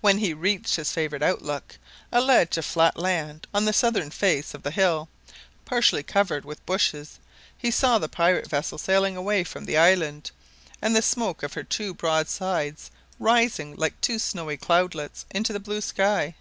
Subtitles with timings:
[0.00, 1.76] When he reached his favourite outlook
[2.10, 5.10] a ledge of flat land on the southern face of the hill,
[5.66, 7.18] partially covered with bushes
[7.58, 10.30] he saw the pirate vessel sailing away from the island,
[10.80, 15.82] and the smoke of her two broadsides rising like two snowy cloudlets into the blue
[15.82, 16.34] sky.